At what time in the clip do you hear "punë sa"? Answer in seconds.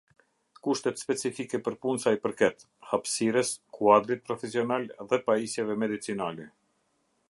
1.83-2.13